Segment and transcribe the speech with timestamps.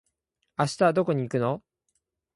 [0.57, 1.61] 明日はどこに行くの？